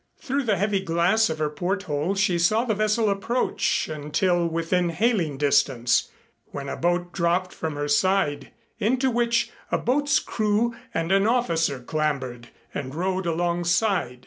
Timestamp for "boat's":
9.77-10.17